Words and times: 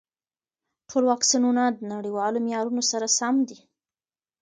ټول 0.89 1.03
واکسینونه 1.11 1.63
د 1.71 1.79
نړیوالو 1.93 2.43
معیارونو 2.45 2.83
سره 2.91 3.07
سم 3.17 3.35
دي. 3.49 3.59